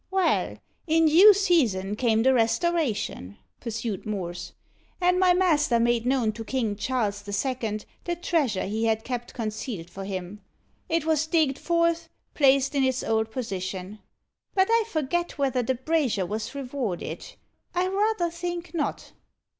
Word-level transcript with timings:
"Well, 0.09 0.57
in 0.87 1.05
due 1.05 1.31
season 1.35 1.95
came 1.95 2.23
the 2.23 2.33
Restoration," 2.33 3.37
pursued 3.59 4.03
Morse; 4.03 4.53
"and 4.99 5.19
my 5.19 5.31
master 5.35 5.79
made 5.79 6.07
known 6.07 6.31
to 6.31 6.43
King 6.43 6.75
Charles 6.75 7.21
the 7.21 7.31
Second 7.31 7.85
the 8.05 8.15
treasure 8.15 8.63
he 8.65 8.85
had 8.85 9.03
kept 9.03 9.35
concealed 9.35 9.91
for 9.91 10.03
him. 10.03 10.41
It 10.89 11.05
was 11.05 11.27
digged 11.27 11.59
forth, 11.59 12.09
placed 12.33 12.73
in 12.73 12.83
its 12.83 13.03
old 13.03 13.29
position 13.29 13.99
but 14.55 14.69
I 14.71 14.85
forget 14.87 15.37
whether 15.37 15.61
the 15.61 15.75
brazier 15.75 16.25
was 16.25 16.55
rewarded. 16.55 17.33
I 17.75 17.87
rather 17.87 18.31
think 18.31 18.73
not." 18.73 19.11